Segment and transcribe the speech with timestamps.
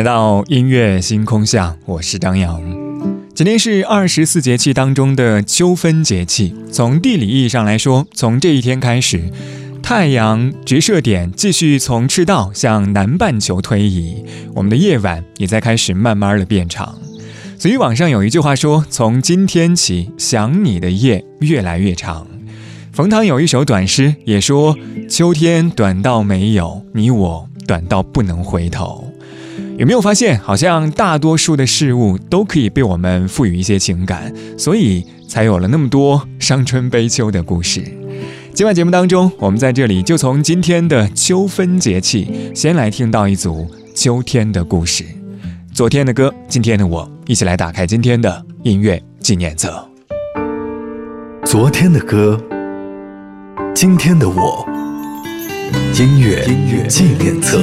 [0.00, 2.58] 来到音乐星空下，我是张扬。
[3.34, 6.54] 今天是二十四节气当中的秋分节气。
[6.72, 9.30] 从地理意义上来说，从这一天开始，
[9.82, 16.98] 太阳直射点继续从赤道向南半球推移，我们的夜晚也在开始慢慢的变长。
[17.58, 22.26] 所以网上有一句话说：“从今天起，想你的夜越来越长。”
[22.90, 24.74] 冯唐有一首短诗也说
[25.10, 29.04] ：“秋天短到没有你我，短到不能回头。”
[29.80, 37.82] 有没有发现，好像大多数的事物都可以被我们赋予一些情感，所以才有了那么多伤春悲秋的故事。
[38.52, 45.02] 今晚节目当中，我们在这里就从今天的秋分节气，先来听到一组秋天的故事。
[45.72, 49.88] 昨天的歌，今天的我，一起来打开今天的音乐纪念册。
[51.46, 52.38] 昨天的歌，
[53.74, 54.68] 今天的我，
[55.98, 57.62] 音乐纪念册。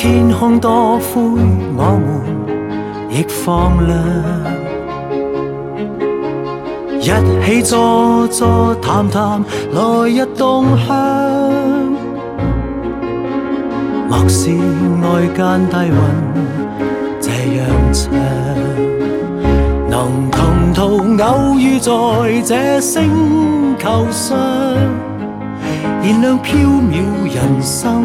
[0.00, 1.20] 天空多灰，
[1.76, 2.22] 我们
[3.10, 3.98] 亦放亮。
[7.00, 7.02] 一
[7.44, 9.42] 起坐坐谈谈
[9.72, 10.94] 来日动向。
[14.08, 14.52] 莫视
[15.02, 15.98] 外间低温
[17.20, 18.14] 这样长。
[19.90, 20.80] 能同途
[21.24, 24.38] 偶遇在这星球上，
[25.82, 27.02] 燃亮飘渺
[27.34, 28.04] 人生，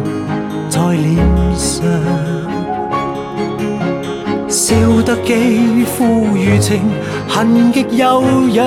[0.71, 1.17] 在脸
[1.53, 1.85] 上，
[4.47, 4.73] 笑
[5.05, 6.81] 得肌肤如情，
[7.27, 8.23] 痕极悠
[8.53, 8.65] 扬。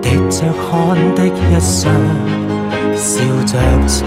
[0.00, 1.92] 滴着汗的一双，
[2.94, 3.58] 笑着
[3.88, 4.06] 唱。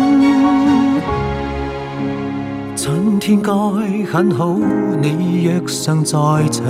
[3.03, 3.51] 春天该
[4.05, 4.59] 很好，
[5.01, 6.19] 你若尚在
[6.51, 6.63] 场。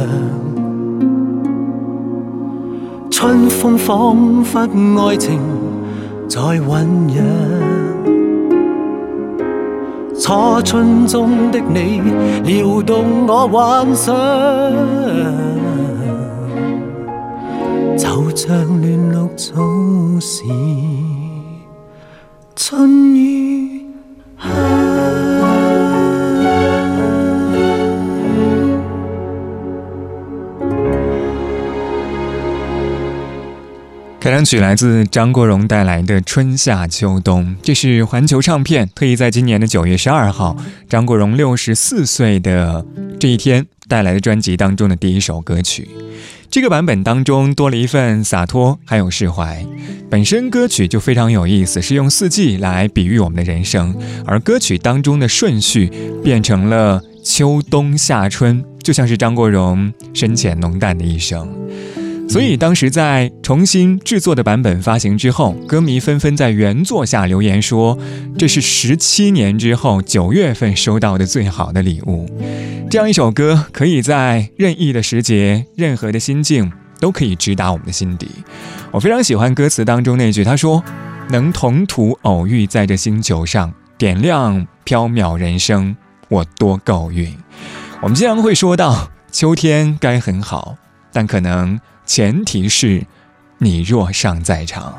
[3.10, 4.60] 春风仿佛
[5.06, 5.42] 爱情
[6.30, 7.25] 在酝酿，
[10.18, 12.01] 初春中的你
[12.45, 14.16] 撩动我幻想，
[17.98, 19.62] 就像乱绿草
[20.22, 20.44] 时
[22.56, 23.41] 春雨
[34.22, 40.56] 开场曲来自张国荣带来的《春夏秋冬》，这是环球唱片特意在今年的九月十二号，
[40.88, 42.86] 张国荣六十四岁的
[43.20, 45.90] 这一天带来的专辑当中的第一首歌曲。
[46.52, 49.66] 这个版本当中多了一份洒脱，还有释怀。
[50.08, 53.96] 本身歌曲就非常有意思，是用四季来比喻我们的人生，
[54.28, 55.92] 而歌曲当中的顺序
[56.24, 61.50] 变成了秋冬夏春，就像是张国荣深浅浓淡的一生。
[62.31, 68.00] 所以当时在重新制作的版本发行之后，歌迷纷纷在原作下留言说
[68.39, 72.25] ：“这是十七年之后九月份收到的最好的礼物。”
[72.89, 78.30] 这样一首歌，可以在任意的时节、任何的心境，都可以直达我们的心底。
[78.92, 80.81] 我非常喜欢歌词当中那句：“他说，
[81.31, 85.94] 能同途偶遇在这星球上，点亮缥缈人生，
[86.30, 87.36] 我多够运。”
[88.01, 90.77] 我们经常会说到，秋天该很好，
[91.12, 91.77] 但可能。
[92.13, 93.06] 前提是，
[93.60, 94.96] 你若尚在场。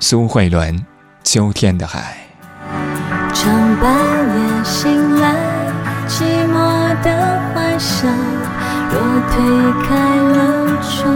[0.00, 0.76] 苏慧伦，
[1.22, 2.16] 《秋天的海》。
[3.32, 5.36] 长半夜醒来，
[6.08, 8.10] 寂寞的幻想。
[8.90, 8.98] 若
[9.30, 9.38] 推
[9.86, 11.14] 开了窗，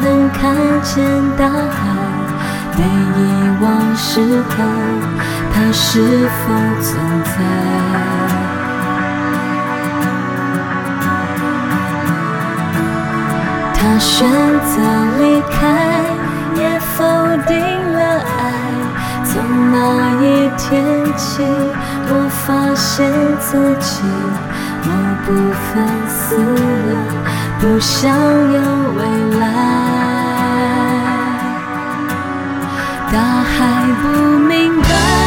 [0.00, 1.04] 能看见
[1.36, 1.78] 大海。
[2.74, 3.20] 被遗
[3.60, 4.54] 忘时候，
[5.52, 6.48] 它是否
[6.80, 8.11] 存在？
[13.82, 14.78] 他选择
[15.18, 15.58] 离开，
[16.54, 17.02] 也否
[17.48, 17.58] 定
[17.92, 18.40] 了爱。
[19.24, 19.32] 从
[19.72, 19.74] 那
[20.22, 20.70] 一天
[21.16, 21.42] 起，
[22.06, 24.04] 我发现自己
[24.84, 24.88] 某
[25.26, 25.66] 部分
[26.06, 26.92] 死了，
[27.58, 28.14] 不想
[28.52, 28.60] 有
[28.98, 29.00] 未
[29.40, 29.42] 来。
[33.10, 33.58] 大海
[34.00, 34.04] 不
[34.38, 35.21] 明白。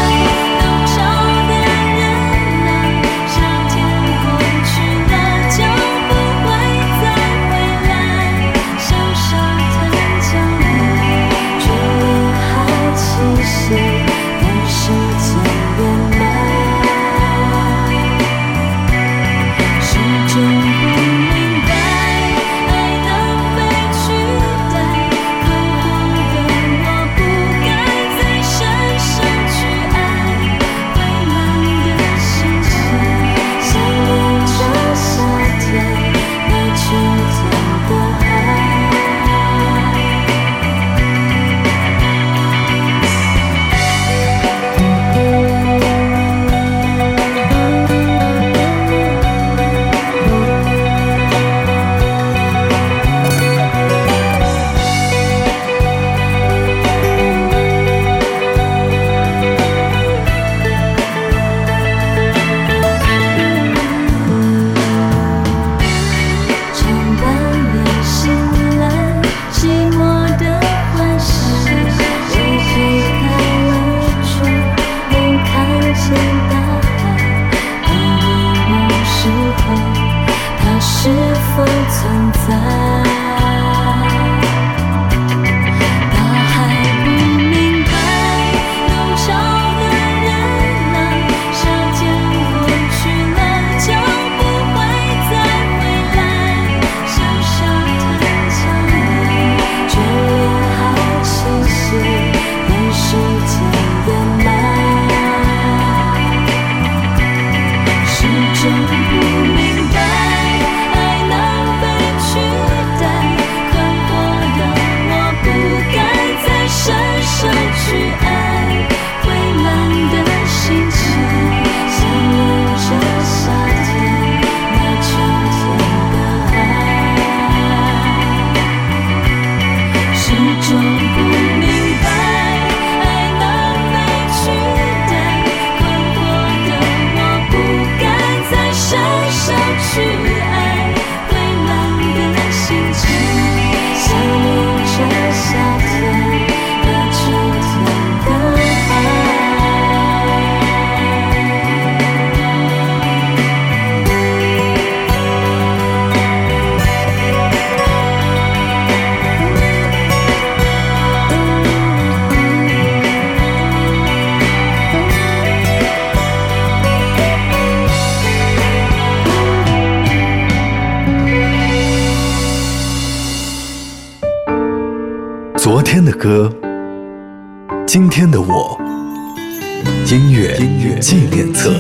[180.16, 181.78] 音乐音乐纪念册。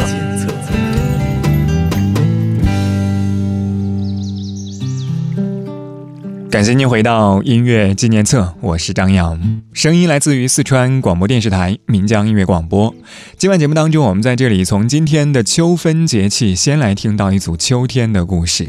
[6.51, 9.39] 感谢您回到音乐纪念册，我是张扬，
[9.72, 12.94] 声音来自于四川广播电视台岷江音乐广播。
[13.38, 18.68] 今晚节目当中，我们在这里从今天的秋分节气，先来听到一组秋天的故事。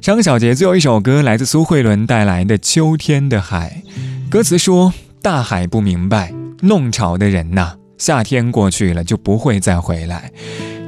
[0.00, 3.84] 张小节最后一首歌来自苏慧伦带来的《秋天的海》，
[4.28, 10.30] 歌词说：“大海不明白，弄潮的人呐，夏天过去了就不会再回来。”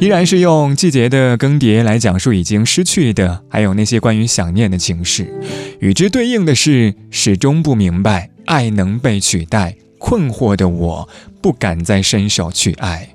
[0.00, 5.29] 依然是用季节的更迭来讲述已经失去的，还有那些关于想念的情事。
[5.81, 11.09] 与之对应的是，始终不明白爱能被取代，困惑的我
[11.41, 13.09] 不敢再伸手去爱。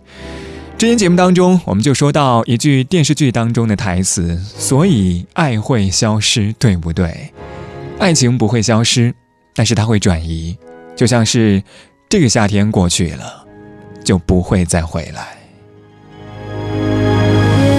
[0.78, 7.32] 之前节目当中，我们就说到一句电视剧当中的台词：“所以爱会消失，对不对？
[7.98, 9.14] 爱情不会消失，
[9.56, 10.58] 但是它会转移，
[10.98, 11.64] 就像是
[12.10, 13.43] 这个夏天过去了，
[14.04, 15.28] 就不会再回来。”
[17.64, 17.70] 叶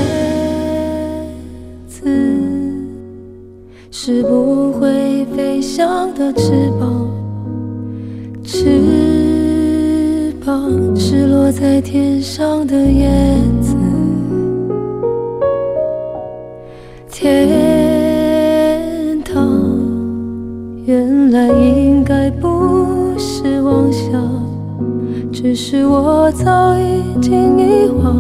[1.87, 2.01] 子
[3.91, 7.11] 是不会飞翔的翅膀，
[8.43, 13.09] 翅膀是落在天上的叶
[13.61, 13.77] 子。
[17.11, 19.61] 天堂
[20.85, 21.49] 原来
[25.45, 28.17] 只是我早已经遗忘，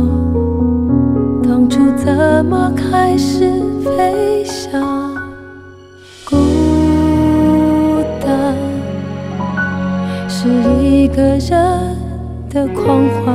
[1.43, 3.51] 当初怎么开始
[3.83, 5.15] 飞翔。
[6.23, 6.37] 孤
[8.21, 8.55] 单
[10.29, 10.51] 是
[10.83, 11.97] 一个人
[12.51, 13.35] 的狂欢，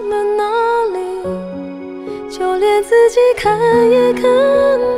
[2.83, 3.57] 自己看
[3.89, 4.23] 也看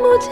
[0.01, 0.31] 不清。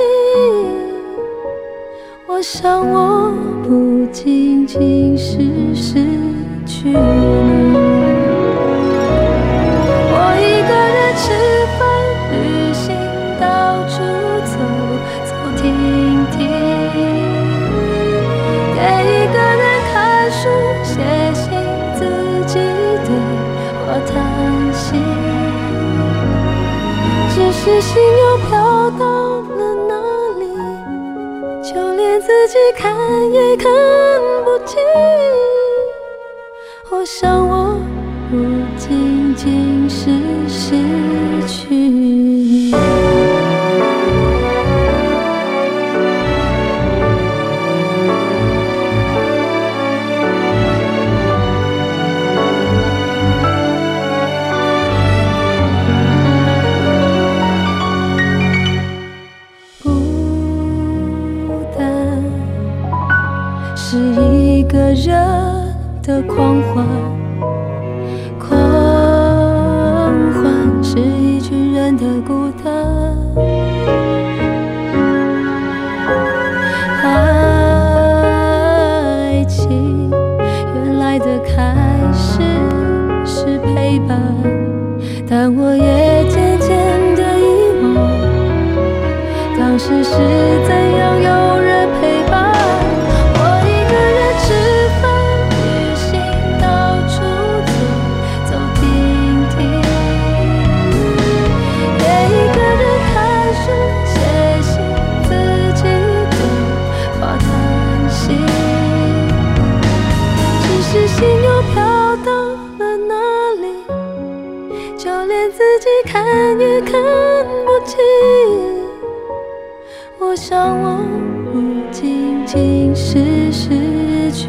[2.28, 3.32] 我想，我
[3.64, 6.22] 不仅仅是失。
[6.66, 6.94] 去
[27.72, 29.06] 只是心又飘到
[29.56, 29.96] 了哪
[30.40, 30.44] 里，
[31.64, 32.94] 就连自己看
[33.32, 33.72] 也看
[34.44, 34.78] 不清。
[36.90, 37.78] 我想，我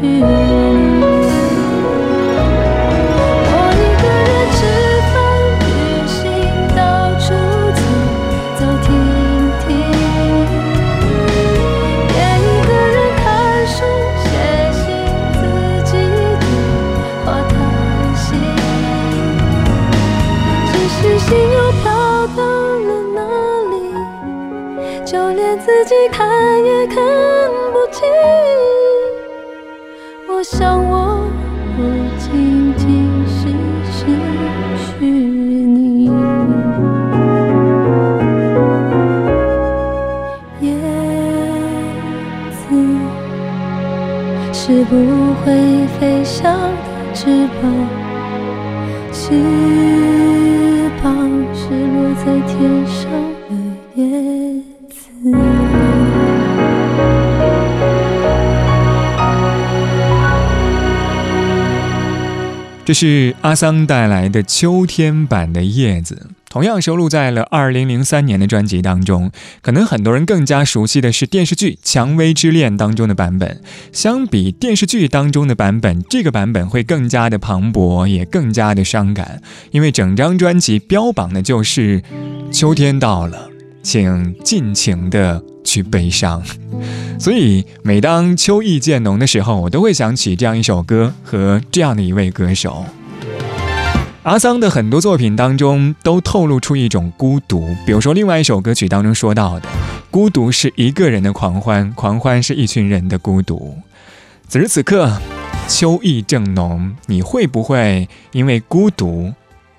[0.03, 0.62] 去
[47.15, 47.27] 翅
[47.61, 47.71] 膀，
[49.13, 49.29] 翅
[51.03, 51.13] 膀
[51.53, 53.03] 是落在天上
[53.47, 53.51] 的
[53.93, 54.03] 叶
[54.89, 54.97] 子。
[62.83, 66.15] 这是阿桑带来的秋天版的《叶子》，
[66.53, 69.31] 同样收录在了2003年的专辑当中。
[69.63, 73.59] 可能很多人更加熟悉的是电视剧《蔷薇之恋》当中的版本。
[73.91, 79.41] 相比电视剧当中的版本，这个版本会更加的磅礴，也更加的伤感，
[79.71, 82.03] 因为整张专辑标榜的就是
[82.51, 83.49] 秋天到了，
[83.81, 86.43] 请尽情的去悲伤。
[87.19, 92.85] 所以，每当秋意渐浓的时候，我都会想起这样一首歌和这样的一位歌手。
[94.23, 99.67] 阿桑的很多作品当中都透露出一种孤独，比如说另外一首歌曲当中说到的，
[100.09, 103.77] 孤独是一个人的狂欢，狂欢是一群人的孤独。
[104.47, 105.19] 此时此刻，
[105.67, 109.33] 秋意正浓，你会不会因为孤独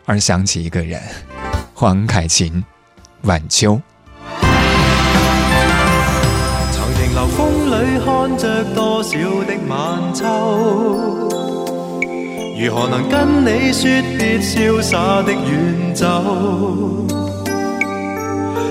[0.05, 1.01] 而想起一个人？
[1.73, 2.53] 黄凯芹，
[3.27, 3.77] 《晚秋》。
[7.15, 11.34] 流风里看着多少的晚秋，
[12.57, 16.07] 如何能跟你说别潇洒的远走？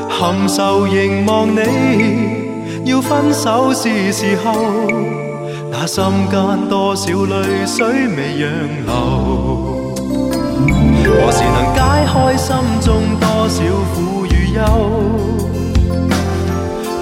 [0.09, 1.59] 含愁凝望你，
[2.85, 4.53] 要分手是时候，
[5.69, 8.49] 那心间多少泪水未让
[8.85, 8.93] 流？
[11.03, 13.61] 何时能解开心中多少
[13.93, 14.61] 苦与忧？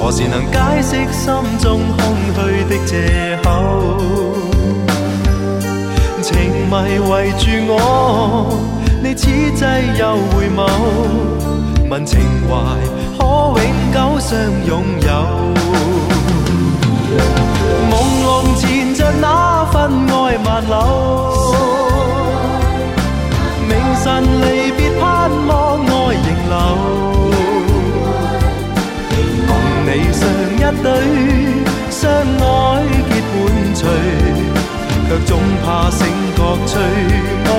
[0.02, 4.41] 何时能解释心中空虚的借口？
[6.72, 7.76] 迷围住我，
[9.04, 9.66] 你此际
[10.00, 10.58] 又回眸，
[11.90, 12.50] 问情怀
[13.18, 13.22] 可
[13.60, 15.10] 永久相拥有？
[17.92, 19.76] 朦胧缠着那份
[20.08, 20.74] 爱万缕，
[23.68, 23.70] 明
[24.02, 25.04] 晨离别盼
[25.46, 25.52] 望
[25.84, 26.56] 爱仍留。
[29.46, 29.50] 共
[29.86, 30.24] 你上
[30.56, 30.88] 一对，
[31.90, 32.00] 相
[32.40, 32.50] 爱，
[35.12, 37.51] 却总怕醒觉吹。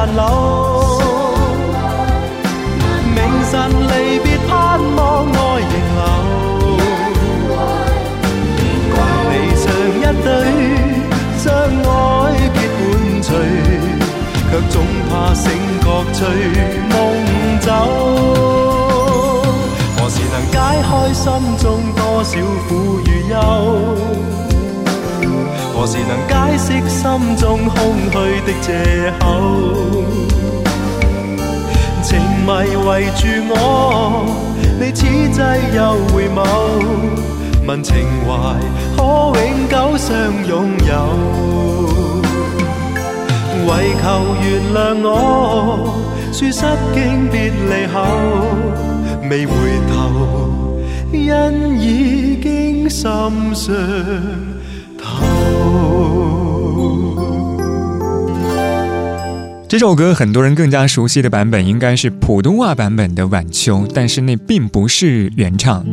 [0.00, 0.20] 爱万缕。
[3.50, 6.00] 晨离别，盼望爱仍留。
[8.94, 8.96] 共
[9.28, 9.66] 你唱
[9.98, 10.26] 一对，
[11.36, 11.88] 相爱
[12.54, 12.78] 结伴
[13.22, 13.28] 随，
[14.48, 14.74] 却总
[15.10, 15.44] 怕醒
[15.82, 16.18] 觉随
[16.90, 16.92] 梦
[17.60, 17.68] 走。
[19.96, 20.54] 何时能解
[20.88, 21.26] 开心
[21.58, 22.30] 中多少
[22.68, 22.70] 苦
[23.04, 23.34] 与忧？
[25.90, 27.02] 是能解释心
[27.36, 27.74] 中空
[28.12, 28.14] 虚
[28.46, 29.26] 的借口？
[32.00, 32.48] 情迷
[32.86, 34.24] 围住我，
[34.78, 35.40] 你此际
[35.74, 35.80] 又
[36.14, 36.38] 回眸，
[37.66, 38.30] 问情怀
[38.96, 39.02] 可
[39.34, 40.08] 永久相
[40.46, 40.52] 拥
[40.86, 40.92] 有？
[43.66, 43.68] 唯
[44.00, 44.06] 求
[44.44, 45.10] 原谅我，
[46.32, 46.62] 说失
[46.94, 47.98] 经别离后，
[49.28, 49.52] 未回
[49.90, 49.92] 头，
[51.10, 51.18] 因
[51.80, 51.84] 已
[52.40, 53.10] 经心
[53.52, 54.49] 伤。
[59.68, 65.84] 这首歌很多人更加熟悉的版本应该是普通话版本的《晚秋》，但是那并不是原唱。《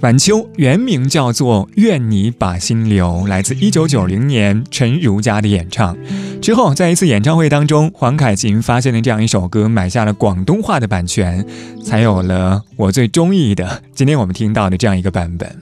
[0.00, 5.96] 晚秋》原名叫做《愿你把心留》，来自1990年陈如家的演唱。
[6.42, 11.42] 之后，在一次演唱会当中，黄凯芹发现了这样一首歌，买下了广东话的版权，
[11.82, 15.58] 才有了我最中意的今天我们听到的这样一个版本。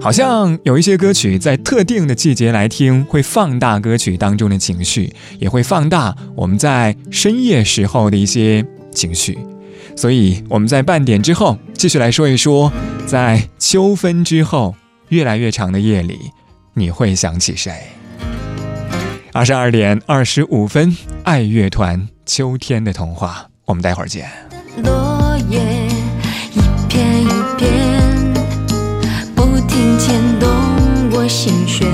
[0.00, 9.36] 好像有一些歌曲在特定的季节来听，会放大歌曲当中的情绪，也会放大我们在深夜时候的一些情绪。
[9.96, 12.72] 所以我们在半点之后继续来说一说，
[13.06, 14.76] 在秋分之后
[15.08, 16.18] 越来越长的夜里，
[16.74, 17.72] 你会想起谁？
[19.32, 24.30] 二十二点二十五分，爱乐团《秋天的童话》，我们待会儿见。
[24.84, 25.60] 落叶
[26.54, 28.07] 一片一片，
[31.28, 31.86] 心弦。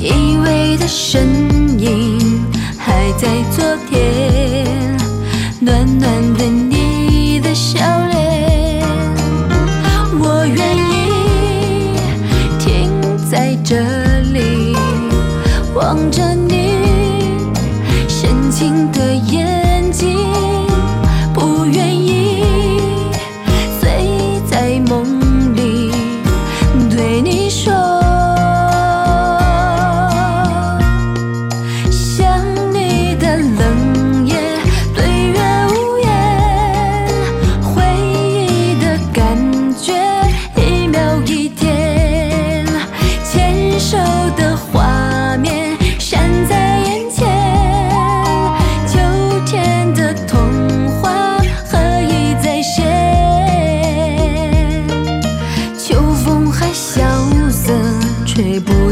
[0.00, 2.44] 依偎的身影
[2.76, 4.66] 还在昨天，
[5.60, 7.78] 暖暖的你的笑
[8.08, 8.82] 脸，
[10.18, 11.94] 我愿意
[12.58, 12.90] 停
[13.30, 13.76] 在这
[14.32, 14.76] 里，
[15.74, 16.31] 望着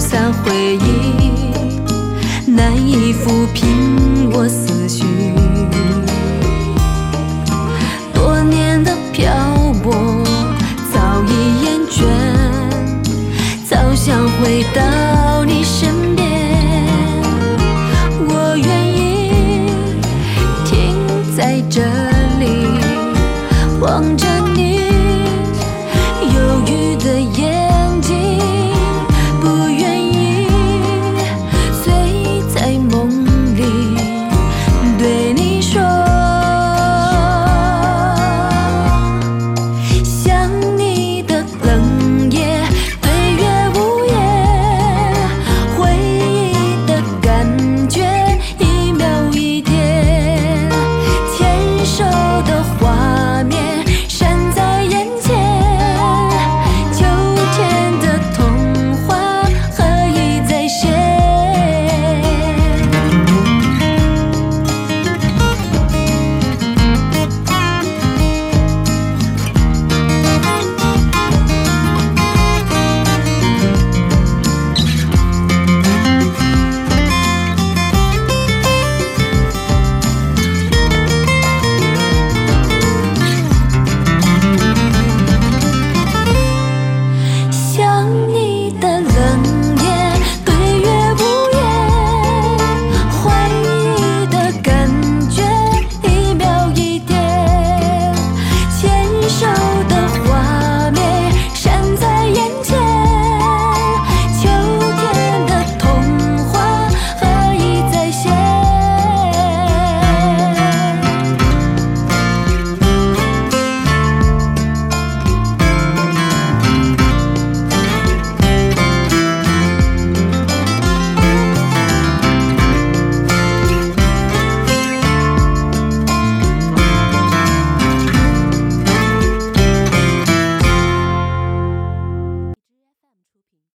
[0.00, 4.09] 散回忆，难以抚平。